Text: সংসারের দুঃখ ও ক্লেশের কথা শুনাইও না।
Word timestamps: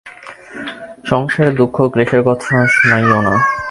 সংসারের 1.05 1.53
দুঃখ 1.55 1.75
ও 1.83 1.85
ক্লেশের 1.89 2.21
কথা 2.23 2.53
শুনাইও 2.67 3.19
না। 3.21 3.35